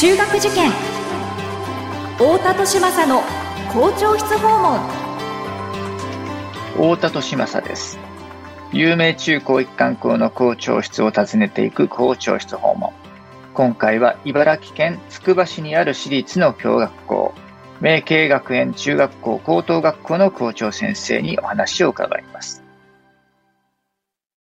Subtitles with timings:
[0.00, 0.70] 中学受験。
[2.16, 3.20] 太田利政の
[3.70, 4.80] 校長室訪問。
[6.96, 7.98] 太田利政です。
[8.72, 12.94] 有名中高一貫校の校長室を訪ねていく校長室訪問。
[13.52, 17.34] 今回は茨城県つくば市にある私立の共学校。
[17.82, 22.62] 明慶学園中学校高等学校の校長先生にお話を伺います。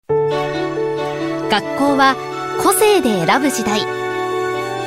[0.08, 2.14] 学校は
[2.62, 4.01] 個性で選ぶ時代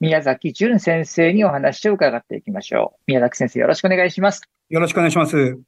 [0.00, 3.02] 宮崎淳先生にお話を伺っていきましょう。
[3.06, 4.42] 宮崎先生、よろしくお願いします。
[4.68, 5.58] よろしくお願いします。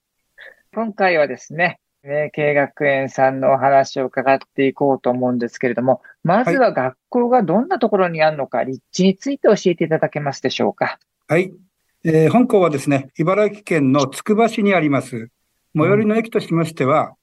[0.74, 10.98] 今回はですね、明慶学園さんのお話を伺っていこうと思うんですけれども、まずは学校がどんなところにあるのか、はい、立地について教えていただけますでしょうか？
[11.28, 11.52] はい。
[12.04, 15.30] えー、本校はですね、茨城県のつくば市にあります。
[15.76, 17.14] 最寄りの駅としましては、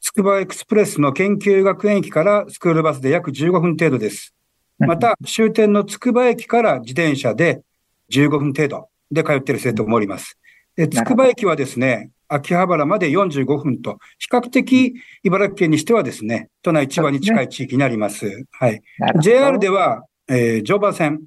[0.00, 4.33] つくばエクスプレスの研究学園駅からスクールバスで約15分程度です。
[4.78, 7.62] また、終点のつくば駅から自転車で
[8.10, 10.38] 15分程度で通っている生徒もおります。
[10.76, 18.18] つくば駅はですね、秋葉原まで45分と、比較的茨城県にしてはですね、都内千葉に近い地域になります。
[18.18, 18.82] すね、はい。
[19.20, 21.22] JR では、えー、常磐線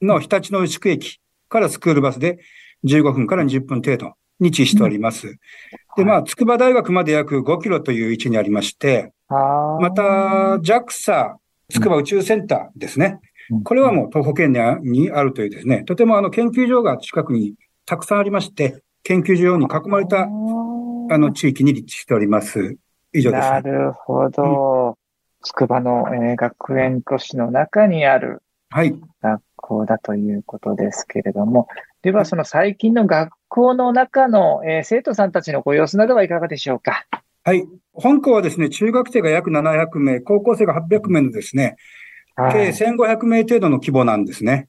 [0.00, 2.38] の日立の牛久駅からスクールバスで
[2.84, 5.38] 15分から20分程度に位置しております。
[5.96, 11.36] で、まあ、筑波大学まで約5キロという位置にありまして、また、JAXA
[11.72, 13.18] 筑波宇宙センターですね。
[13.64, 17.54] これはもう東北県にあるというですね、とてもあの研究所が近くに
[17.86, 20.28] たくさんありまして、研究所に囲まれたあ
[21.18, 22.76] の地域に立地しております。
[23.12, 23.50] 以上です。
[23.50, 24.96] なるほど。
[25.42, 31.66] 筑波の、えー、学園都市の中にある学校だということですけれども、
[32.02, 37.06] ではその最近の学校の中の、えー、生徒さんたちのご様子などはいかがでしょうか？
[37.44, 37.66] はい。
[37.92, 41.76] 本校はですね、中学生が約700名、高校生が800名のですね、
[42.36, 44.68] 計1500名程度の規模なんですね。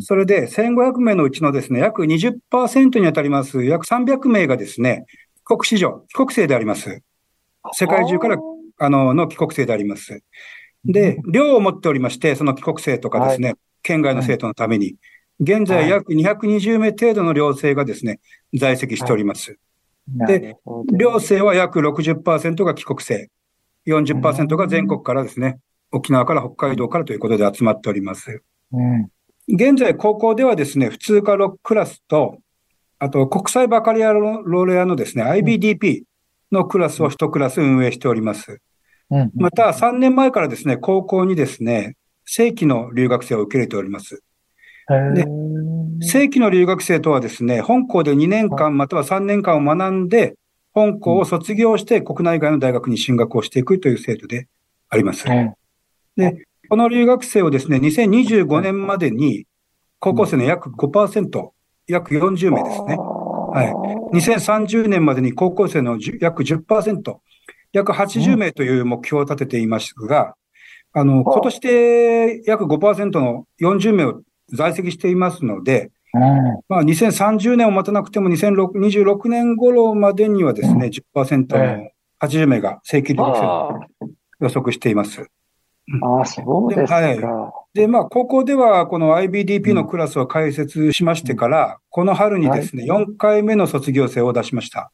[0.00, 5.04] それで、1500名のうちのですね、約20%に当たります、約300名がですね、
[5.38, 7.02] 帰国子女、帰国生であります。
[7.72, 8.38] 世界中から、
[8.78, 10.22] あの、の帰国生であります。
[10.84, 14.96] で、寮を持っておりまして、その帰国生とかですね、はい、県外の生徒のために、
[15.40, 18.20] 現在約220名程度の寮生がですね、
[18.58, 19.58] 在籍しております。
[20.08, 20.56] で、
[20.92, 23.30] 寮生は約60%が帰国生、
[23.86, 25.58] 40%が全国からですね、
[25.92, 28.42] 沖縄から北海道からということで集まっております。
[28.72, 29.08] うん、
[29.48, 32.38] 現在、高校ではですね、普通科6クラスと、
[32.98, 36.02] あと国際バカリアローレアのですね、IBDP
[36.52, 38.60] のクラスを1クラス運営しております。
[39.34, 44.22] また、3年前からですね、高校にですね、正規の留学生を受け入れております。
[44.88, 45.24] で、
[46.00, 50.34] 正規の留学生とはですね、本校で2年間または3年間を学んで、
[50.72, 54.46] 本校を卒業して国内外の大学に進学をしていくという制度で
[54.88, 55.24] あります。
[56.16, 59.46] で、この留学生をですね、2025年までに
[59.98, 61.50] 高校生の約5%、
[61.88, 62.96] 約40名ですね。
[62.96, 63.64] は
[64.12, 64.16] い。
[64.16, 67.16] 2030年までに高校生の約10%、
[67.72, 70.34] 約80名という目標を立てていますが、
[70.92, 76.22] あの、今年で約5%の40名を在籍していますので、うん、
[76.68, 81.88] まあ、2030年を待たなくても2026年頃までにはですね、10%の
[82.20, 85.26] 80名が正規留学生予測しています。
[86.02, 86.94] ああ、そうですか。
[86.96, 87.20] はい。
[87.74, 94.90] で、まあ、高校ではこの IBDP のクラスを開設しましてから、うん、この春にですね、はい、4回目の卒業生を出しました。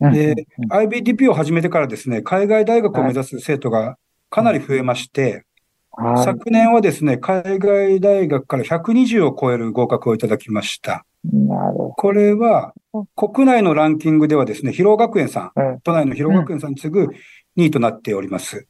[0.00, 3.96] で、IBDP を始めてからですね、海外大学を目指す生徒が
[4.30, 5.44] かなり増えまして、
[5.98, 11.04] はい、昨年はですね、海外大学から120を超える合格をいただきました。
[11.24, 11.88] なるほど。
[11.90, 12.72] これは、
[13.16, 17.06] 国内のランキングではですね、広尾学園さん、うん、都内の広尾学園さんに次ぐ
[17.56, 18.68] 2位となっております。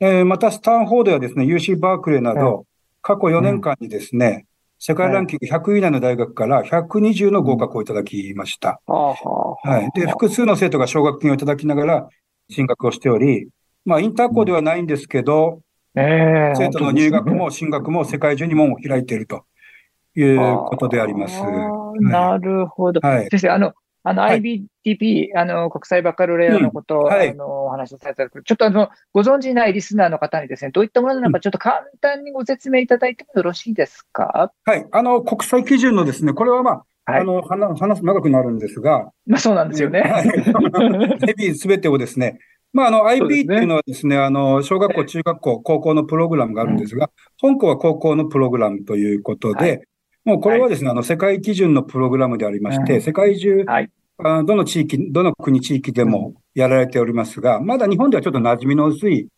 [0.00, 2.66] えー、また、スタンフォードやですね、UC バークレーなど、
[3.02, 4.46] 過去4年間にですね、
[4.78, 8.80] 世界ランキング100位以内の大学から120の合格をいただきました。
[8.86, 10.00] はい。
[10.00, 12.08] で、複数の生徒が奨学金をいただきながら
[12.48, 13.48] 進学をしており、
[13.90, 15.62] まあ、インター校ではないんですけど、
[15.96, 19.44] えー、生徒の入学も進学も世界中に門を開いていると
[20.14, 21.42] いうことであります。
[22.00, 23.00] なるほど。
[23.00, 23.72] はい、先生、あの、
[24.04, 24.40] あの、はい。
[24.86, 27.06] IBTP、あの、国際バカロレアのことを、うん。
[27.08, 27.30] はい。
[27.30, 34.52] あの、お話をされたちょっとあの、ご存じないリスナーの方にですね、どういったものなのか、ちょっと簡単にご説明いただいてもよろしいですか？
[34.64, 34.86] はい。
[34.92, 37.20] あの、国際基準のですね、これはまあ、はい。
[37.22, 40.00] あの、話話す長くなるんですが、まあ、そうなんですよね。
[40.00, 40.28] はい。
[41.34, 42.38] IB すべてをですね、
[42.72, 49.88] まあ、あの、IB っていうのはですね、あの、小学校、中学校、高校のプログラムがあるんですが、本校は高校のプログラムということはで、
[50.24, 53.02] もうこれはですね、あの、世界基準のプログラムでありまして、うん。
[53.02, 53.90] 世界中、はい。
[54.22, 59.28] あどの地域、どの国地域でもやられておりますが、まだ日本ではちょっと馴染みの薄い、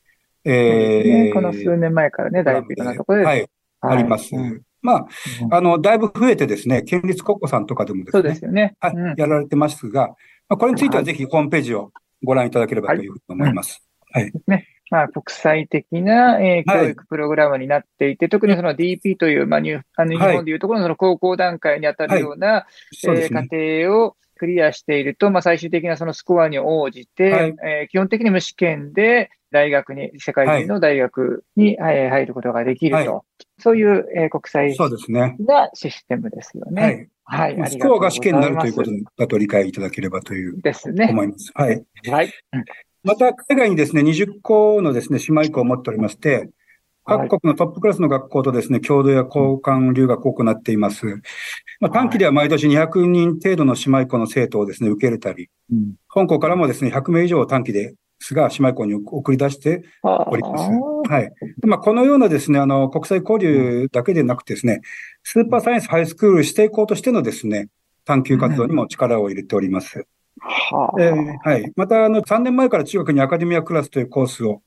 [0.44, 1.30] えね。
[1.30, 3.24] ーこの数年前からね、だいぶいろんなところで。
[3.24, 3.48] はい、
[3.80, 4.34] あります。
[4.34, 4.62] うん。
[4.82, 5.06] まあ、
[5.44, 5.54] うん。
[5.54, 8.74] あの、だいぶ増えてですね、県立国庫さんとかでもですね、そうですよね。
[8.80, 9.14] はい、うん。
[9.16, 10.08] やられてますが、
[10.48, 11.92] まあ、これについてははいぜひホームページを
[12.24, 13.08] ご覧いただければとい。
[13.08, 13.82] うふうに思います。
[14.90, 16.84] まあ、国際的な、えーはい。
[16.86, 20.36] 教育プログラムになっていて、特にその DP という、まあ、ニューあの日はい。
[20.36, 23.48] 本でいうところのその高校段階にあたるような、えーそうですね。
[23.48, 23.56] 過
[23.90, 27.54] 程をクリアしていると、まあ、最終的なそのスコアに応じて、はい。
[27.64, 33.22] えー基本的に無試験で大学に、世界中の大学に、えー入ることができると、は
[33.60, 35.36] そういう、えー国際そうですね。
[35.38, 37.08] なシステムですよはね。
[37.48, 37.58] い。
[37.58, 37.70] はい。
[37.70, 41.08] スコアが試験になるということだと理解いただければというですね。
[41.10, 41.50] 思います。
[41.54, 41.84] はい。
[42.08, 42.32] はい。
[43.04, 46.50] また、海外にですね、20校のですね、姉妹校を持っておりまして、はい
[47.04, 51.04] 各国のトップクラスの学校とですね、共同や交換留学を行っています。
[51.80, 57.96] まあ、短期では毎年200人程度の姉妹校の生徒をですね、受け入れたり、うん本校からもですね、100名以上を短期です
[58.34, 60.70] が、姉妹校に送り出しております。
[61.08, 61.32] はい。
[61.58, 64.80] でまあ、このようなですね、あの、国際交流だけでなくてですね、
[65.22, 67.68] スーパーサイエンスハイスクール指定校としてのですね、
[68.04, 70.06] 探究活動にも力を入れております。
[70.40, 71.72] はあえーはい。
[71.76, 74.62] また、あの、3年前から中学にアカデミアクラスというコースを、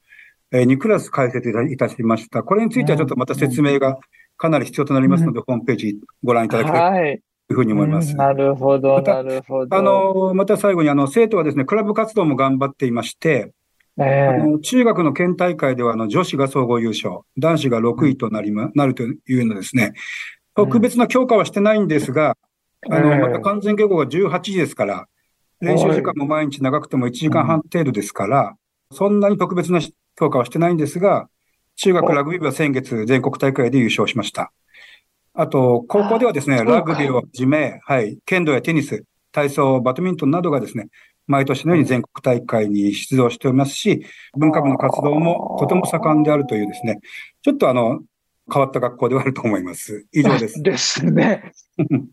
[0.51, 2.43] えー2クラス開設いたしました。
[2.43, 3.97] これについてはちょっとまた説明が
[4.37, 7.47] かなり必要となりますので、ホームページご覧いただきたいはい。
[7.47, 8.11] というふうに思います。
[8.11, 9.75] うんなるほど、なるほど。
[9.75, 13.53] あ、の、また最後に、あの、生徒はですね、クラブ活動も頑張っていまして、
[13.97, 19.93] えあえの中学の県大会では、あの、女子が総合優勝、男子が6位となりま、なるというのですね、
[20.55, 22.37] 特別な強化はしてないんですが、
[22.89, 25.07] あの、ええまた完全下校が18時ですから、
[25.61, 28.55] 練習時間も毎日長くても1時間半程度ですから、
[28.91, 29.79] そんなに特別な
[30.15, 31.29] 強化はしてないんですが、
[31.77, 34.51] 中学ラグビー部は先月全国大会で優勝しました。
[35.35, 40.87] あと、高校ではですね、ラグビーをはじめ、はい、剣道やテニス、体操、バドミントンなどがですね、
[41.27, 44.05] 毎年のように全国大会に出場しておりますし、
[44.37, 46.99] 文化部の活動もとても盛んであるというですね、
[47.41, 47.99] ちょっとあの、
[48.51, 50.05] 変わった学校ではあると思います。
[50.13, 50.61] 以上です。
[50.63, 51.51] ですね。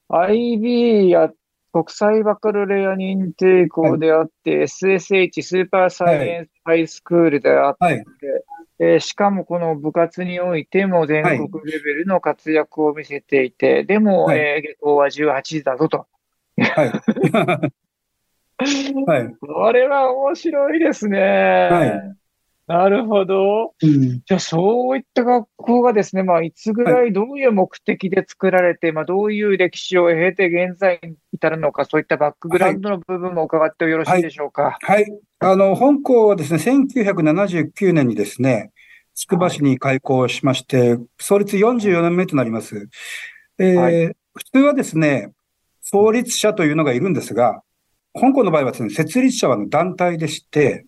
[0.08, 1.30] IB や
[1.72, 8.04] 国際バカロレア認定校であって、SSH スーパーサイエンスハイスクールであって、はい。
[8.82, 11.38] えーしかもこの部活においても全国
[11.70, 16.08] レベルの活躍を見せていて、でも、はいえー下校は18時だぞと。
[16.58, 16.90] はい。
[19.06, 19.36] はい。
[19.40, 21.20] これは面白いですね。
[21.20, 22.21] はい
[22.72, 23.74] なるほど。
[23.82, 34.78] うんじゃあ、そういった学校がですね、まあ、いつぐらいどういう目的で作られて、まあ、どういう歴史を経て現在に至るのか、そういったバックグラウンドの部分も伺ってよろしいでしょうか。
[34.80, 35.06] はい。
[35.40, 38.70] あの、本校はですね、1979年にですね、
[39.14, 42.88] つくば市に開校しまして、創立44年目となります。
[43.58, 45.30] えーはい普通はですね、
[45.82, 47.62] 創立者というのがいるんですが、
[48.14, 50.86] 本校の場合はですね、設立者は団体でして、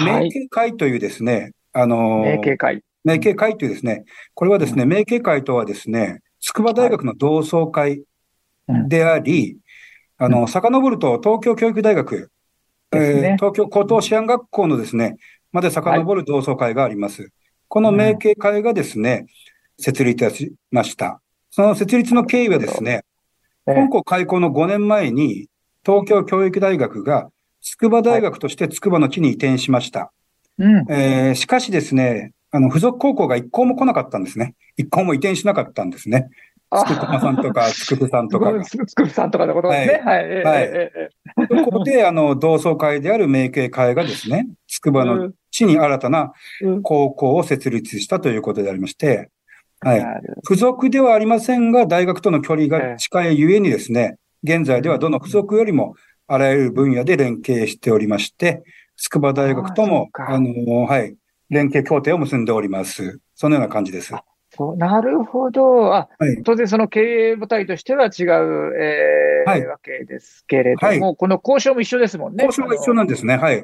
[0.00, 0.30] 明はい。
[0.30, 2.82] 慶会というですね、あの、明慶会。
[3.04, 8.02] 明慶会というですね、これはですね、明慶会とはですね、筑波大学の同窓会
[8.88, 9.58] であり、
[10.18, 12.30] あの、遡ると東京教育大学、
[12.92, 15.16] えー東京高等師範学校のですね、
[15.50, 17.30] まで遡る同窓会があります。
[17.68, 19.26] この明慶会がですね、
[19.78, 21.20] 設立いたしました。
[21.50, 23.04] その設立の経緯はですね、
[23.66, 25.48] え本校開校の5年前に、
[25.84, 27.30] 東京教育大学が
[27.62, 30.12] 筑波大学として筑波の地に移転しました。
[30.58, 30.92] うん。
[30.92, 34.54] えーしかしですね、あの、付属高校が一校も来なかったんですね。
[34.76, 36.28] 一校も移転しなかったんですね。
[36.74, 38.64] つくさんとか、つくぶさんとかが。
[38.64, 40.02] つくつくさんとかのことですね。
[40.04, 40.24] はい。
[40.24, 41.10] ええはいええ
[41.70, 46.32] こで、あの、同窓会である明慶会がですね、筑波の地に新たな
[46.82, 49.30] 高校を設立したということでありまして、
[49.80, 50.06] はい。
[50.44, 55.94] 付属ではありませんが、大学との距離が近いゆえにですね、現在ではどの付属よりも
[56.32, 58.62] あらゆる分野で連携しておりまして、
[58.96, 61.14] 筑波大学とも、あの、はい、
[61.50, 63.20] 連携協定を結んでおります。
[63.34, 64.14] そのような感じです。
[64.78, 65.94] なるほど。
[65.94, 66.42] あ、い。
[66.42, 67.00] 当然その経
[67.32, 72.44] 営母体としては違う、えーはいわけですけれども、この交渉も一緒ですもんね。
[72.44, 73.36] 交渉が一緒なんですね。
[73.36, 73.62] はい。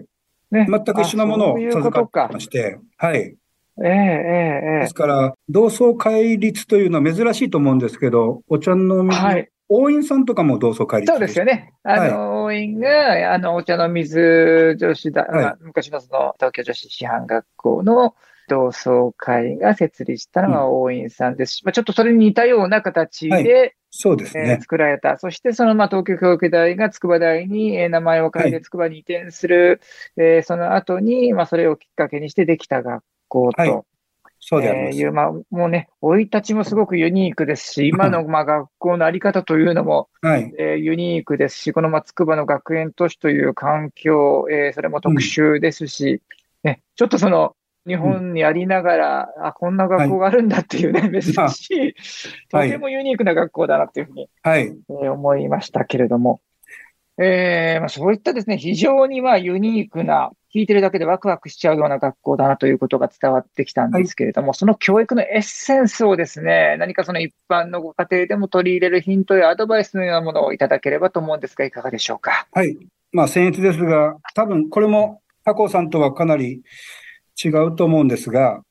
[0.51, 2.41] ね全く一緒なものを授かかってま。
[2.41, 3.17] して、はい。
[3.17, 3.35] え
[3.83, 9.49] ええええですから、同窓会率というのは珍しいと思うんですけど、お茶のえ。
[9.69, 11.75] 応援さんとかも同窓会そうですよね。
[11.83, 15.57] あの、応援が、あの、お茶の水女子だ、はい。
[15.61, 18.15] 昔のその東京女子師範学校の
[18.49, 21.57] 同窓会が設立したのが応援さんです。
[21.57, 23.75] し、まあちょっとそれに似たような形で、はい。
[23.91, 24.59] そうですえーね。
[24.61, 25.17] 作られた。
[25.19, 29.81] そしてその、まあ、東京教育大が筑波大に、えー名前を変えはて筑波に移転する、
[30.17, 33.83] えーその後に、まあ、それをきっかけにしてできた学校と、はい
[34.49, 34.99] そうであります。
[34.99, 40.55] えーまあ、もうね、生い立ちもすごくユニークですし、 今の、まあ、学校のあり方というのも、はい。
[40.59, 46.23] えーユニークですし、この、まあ、筑波の学園都市という環境、えーそれも特殊ですし、
[46.65, 51.95] ね、ちょっとその、日本にありながら、あ、こんな学校があるんだっていうね、珍しい、
[52.49, 54.63] とはいてもユニークな学校だなっていうふうにはい。
[54.63, 56.41] えー思いましたけれども、
[57.19, 72.49] えーまあ、そういったですね、非常にまあユニークな、聞いてるだけでワクワクしちゃうような学校だなということが伝わってきたんですけれども、その教育のエッセンスをですね、何かその一般のご家庭でも取り入れるヒントやアドバイスのようなものをいただければと思うんですが、いかがでしょうか？
[72.53, 72.77] はい。
[73.13, 76.63] まあ、僭越ですが、多分これも、タコさんとはかなり
[77.43, 78.63] 違うと思うんですが、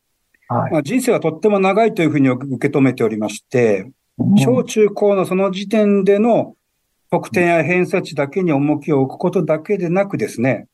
[0.47, 0.71] はい。
[0.71, 3.91] まあ、人生はとっても長いというふうに受け止めておりまして、
[4.37, 6.55] 小中高のその時点での
[7.09, 10.67] 得点や偏差値だけに重きを置くことだけでなくですね、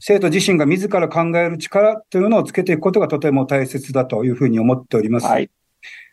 [0.00, 5.26] 生徒自身が自ら考える力というのをつけていくことがとても大切だというふうに思っております。
[5.26, 5.50] はい。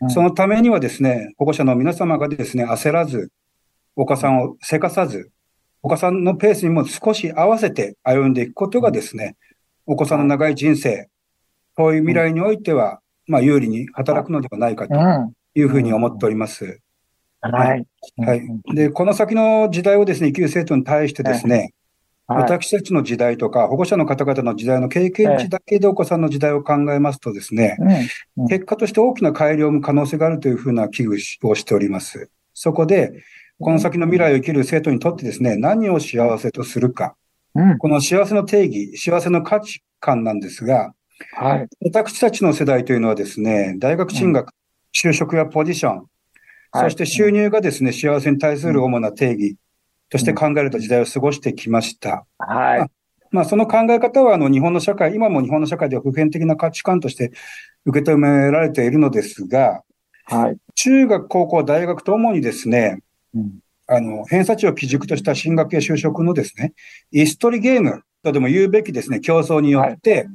[0.10, 3.32] そのためにはですね、保護者の皆様がですね、焦らず、
[3.96, 5.32] お子さんをせかさず、
[5.82, 9.36] お子さんのペースにも少し合わせて歩んでいくことがですね、
[9.86, 11.10] お子さんの長い人生、
[11.76, 15.34] 遠い未来においては、まあ有利に働くのではないかとうん。
[15.56, 16.80] いうふうに思っております。
[17.42, 17.86] はい。
[18.18, 18.42] はい。
[18.74, 21.74] で、この先の時代をですね、生きる生徒に対してですね、
[22.30, 22.42] はい。
[22.44, 27.76] 私たちの時代とか、保護者の方々の時代の経験値だけでお子さんの時代を考えますとですね、
[28.38, 28.48] うん。
[28.48, 31.16] 結果として大きな改良を生む可能性があるというふうな危惧
[31.48, 32.30] をしております。
[32.54, 33.24] そこで、
[33.60, 37.16] この先の未来を生きる生徒にとってですね、何を幸せとするか、
[37.56, 37.78] うん。
[37.80, 40.94] この幸せの定義、幸せの価値観なんですが、
[41.34, 41.68] はい。
[41.92, 44.52] 私たちの世代というのはですね、大学進学、
[44.94, 46.06] 就職やポジション、はい。
[46.84, 49.56] そして収入がですね、幸せに対する主な定義
[50.10, 52.26] として考えると時代を過ごしてきました。
[52.38, 52.92] はい。
[53.32, 57.32] まあ、その考え方は、あの、日本の社会、今も日本の社会では普遍的な価値観として
[57.86, 59.84] 受け止められているのですが、
[60.26, 60.58] はい。
[60.76, 63.00] 中学、高校、大学ともにですね、
[63.36, 63.60] うん
[63.92, 66.74] あの、偏差値を基軸とした進学や就職のですね、
[67.12, 70.28] イストリゲームとでも言うべきですね、競争によって、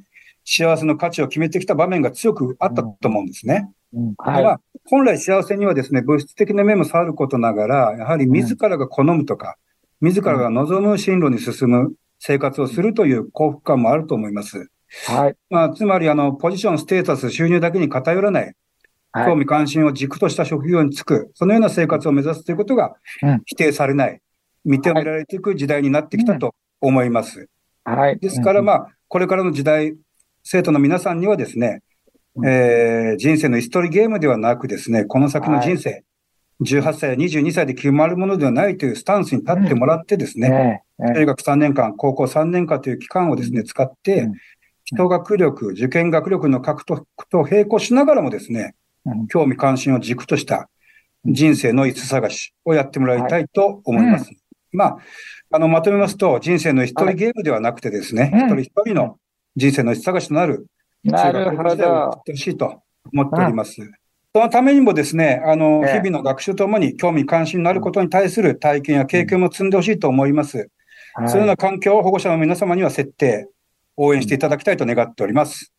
[0.44, 3.70] 幸せの価値を決めてきた場面が強くあったと思うんですね。
[3.92, 9.56] うんでまあ本来幸せにはですね、物質的な面もさることながら、やはり自らが好むとか、
[10.04, 14.68] 自らが望む進路に進む生活をするという幸福感もあると思います。
[15.06, 15.36] はい。
[15.48, 18.54] まあ、つまり、あの、ポジション、ステータス、収入だけに偏らない、
[19.12, 19.26] はい。
[19.26, 23.42] 興味関心を軸とした職業に就く、そのような生活を目指すということがうん。
[23.46, 24.20] 否定されない、
[24.66, 27.48] 認められていく時代になってきたと思います。
[27.84, 28.18] はい。
[28.18, 29.94] ですから、まあ、これからの時代、
[30.42, 31.80] 生徒の皆さんにはですね、
[32.44, 36.04] えー人生の椅子取りゲームではなくですね、この先の人生、
[36.62, 44.32] 18歳や22歳で決まるものではないというスタンスに立ってもらってですね、ねえ、ね中学3年間、高校3年間という期間をですね、使ってうん、
[44.84, 48.74] 基礎学力、受験学力の獲得と並行しながらもですね、
[49.06, 49.26] うん。
[49.26, 50.68] 興味関心を軸とした
[51.24, 54.30] 人生の椅子探しをやってもらいたいと思います。
[54.72, 54.98] まあ、
[55.52, 58.60] あの、まとめますと、人生の一人ゲームではなくてですね、うん。
[58.60, 59.18] 一人一人の
[59.56, 60.66] 人生の椅子探しとなる
[61.04, 62.22] 中学時代を送どっ。
[62.24, 62.82] てほしいと
[63.12, 63.80] 思っております。
[64.36, 70.70] そのためにもですね、あの、ええ日々の学習ともに興味関心のあることに対する体験や経験も積んでほしいと思います。
[71.14, 73.48] はいそういうような環境を保護者の皆様には設定、
[73.96, 75.72] 応援していただきたいと願っております。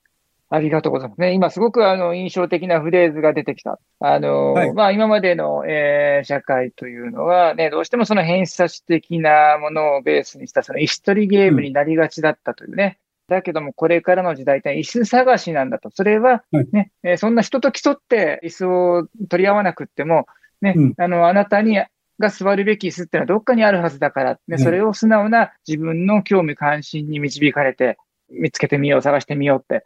[0.50, 1.20] ありがとうございます。
[1.20, 3.78] ね、今すごくあの印象的なフレーズが出てきた。
[4.00, 13.00] あの、はいまあ今までの、えー社会というのはね、どうしてもその偏差値的なものをベースにしたその椅子取りゲームになりがちだったというね。
[13.28, 15.90] だけどもこれからの時代って椅子探しなんだと。
[15.92, 20.28] それははいね、えーそんな人と競って椅子を取り合わなくっても、
[20.62, 21.78] ね、うんあの、あなたに
[22.20, 27.98] が座るべき椅子ってのはどっかにあるはずだから、ね、うんそれを素直な自分の興味関心に導かれて、
[28.30, 29.84] 見つけてみよう、探してみようって、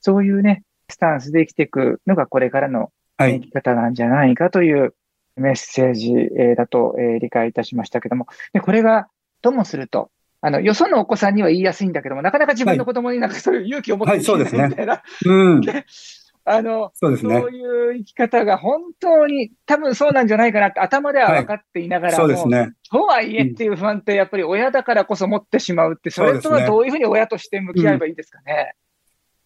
[0.00, 3.40] そういうね、スタンスで生きていくのがこれからのはい。
[3.40, 4.94] 生き方なんじゃないかという
[5.36, 9.08] メッセージえーだとえー理解いたしましたけども、でこれが
[9.42, 10.10] ともすると、
[10.44, 15.60] あの、よそのお子さんには言いやすいんだけども、なかなか自分の子供になんかそういう勇気を持ってはいそうですねみたいな、うん。
[16.44, 17.50] あの、そうですねそう。
[17.52, 22.72] いう生き方が本当に多分そうなんじゃないかなって頭では分かっていながらも、そうですね。
[22.90, 28.74] とはいえっていう不安ってやっぱり親だからこそ持ってしまうって、それとはどういうふうに親として向き合えばいいですかね。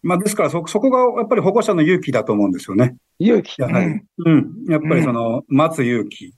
[0.01, 2.95] まあ、ですからそ、そこがやっぱり保護者の勇気だと思うんですよね。
[3.19, 3.57] 勇気。
[3.59, 4.01] やはり。
[4.25, 4.65] うん。
[4.69, 6.33] やっぱりその、待つ勇気。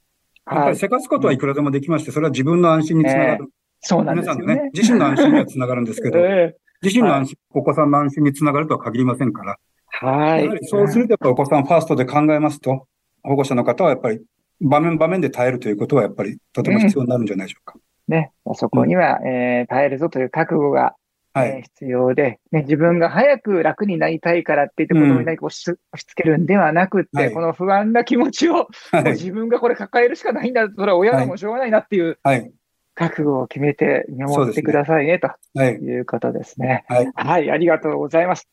[0.50, 3.50] やっぱりせかすことはいくらでもできまして、それは自分の安心につながる。
[3.82, 4.42] そうなんですよね。
[4.42, 9.58] 皆さんのね、自身の安心にはつながるんですけど、 え自身の安心、お子さんの安心につながるとは限りませんから、
[10.02, 10.60] えはい。
[10.64, 12.88] そうするとやっぱお子さんファーストで考えますと、
[13.24, 14.22] 保護者の方はやっぱり
[14.62, 17.78] 場面場面で耐えるということはやっぱりとても必要になるんじゃないでしょうか。
[18.08, 20.96] ね、そこには、えー耐えるぞという覚悟が、
[21.34, 21.50] はい。
[21.50, 29.04] えー必要で、ね、自分が早く楽になりたいからって言って子供に何か押しつ押し付けるんではなくって、はいこの不安な気持ちを、はい。
[29.12, 32.52] 自分がこれ抱えるしかないんだ、それは親がもうしょうがないなっていうはい。
[33.00, 35.76] 覚悟を決めて見守ってくださいね、とはい。
[35.76, 36.84] いうことですね。
[36.90, 37.12] はい。
[37.16, 38.50] はい、ありがとうございます。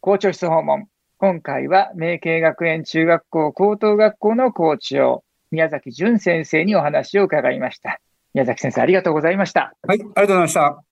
[0.00, 0.86] 校長室訪問。
[1.18, 8.00] 今回は、明慶学園中学校高等学校の校長、宮崎淳先生にお話を伺いました。
[8.32, 9.74] 宮崎先生、ありがとうございました。
[9.82, 10.00] はい。
[10.00, 10.83] ありがとうございました。